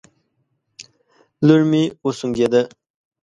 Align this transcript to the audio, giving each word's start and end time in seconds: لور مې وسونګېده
لور 1.45 1.61
مې 1.71 1.83
وسونګېده 2.05 2.61